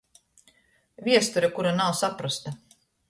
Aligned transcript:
Viesture, 1.07 1.49
kura 1.59 1.75
nav 1.81 1.93
saprosta! 2.01 2.59